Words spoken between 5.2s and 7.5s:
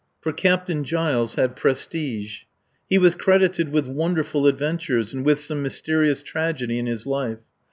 with some mysterious tragedy in his life.